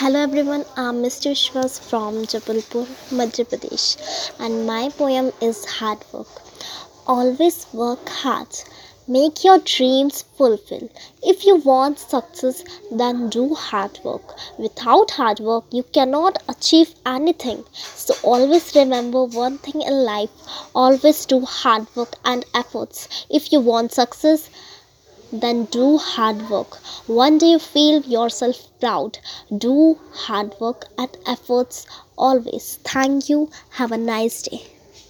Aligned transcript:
Hello 0.00 0.18
everyone, 0.18 0.64
I'm 0.78 1.02
Mishti 1.02 1.30
Biswas 1.30 1.74
from 1.78 2.14
Jabalpur, 2.32 2.86
Madhya 3.16 3.44
Pradesh, 3.50 3.88
and 4.40 4.66
my 4.66 4.88
poem 4.88 5.30
is 5.42 5.66
Hard 5.72 5.98
Work. 6.10 6.40
Always 7.06 7.66
work 7.74 8.08
hard. 8.08 8.48
Make 9.06 9.44
your 9.44 9.58
dreams 9.58 10.22
fulfill. 10.38 10.88
If 11.22 11.44
you 11.44 11.56
want 11.56 11.98
success, 11.98 12.64
then 12.90 13.28
do 13.28 13.54
hard 13.54 14.00
work. 14.02 14.38
Without 14.56 15.10
hard 15.10 15.40
work, 15.40 15.64
you 15.70 15.82
cannot 15.82 16.42
achieve 16.48 16.94
anything. 17.04 17.64
So 17.74 18.14
always 18.22 18.74
remember 18.74 19.24
one 19.24 19.58
thing 19.58 19.82
in 19.82 20.04
life 20.04 20.30
always 20.74 21.26
do 21.26 21.40
hard 21.42 21.94
work 21.94 22.14
and 22.24 22.46
efforts. 22.54 23.26
If 23.28 23.52
you 23.52 23.60
want 23.60 23.92
success, 23.92 24.48
then 25.32 25.64
do 25.66 25.98
hard 25.98 26.50
work. 26.50 26.76
One 27.06 27.38
day 27.38 27.50
you 27.52 27.58
feel 27.58 28.02
yourself 28.02 28.68
proud. 28.80 29.18
Do 29.56 29.98
hard 30.12 30.54
work 30.60 30.86
and 30.98 31.16
efforts 31.26 31.86
always. 32.16 32.78
Thank 32.84 33.28
you. 33.28 33.50
Have 33.70 33.92
a 33.92 33.96
nice 33.96 34.42
day. 34.42 34.62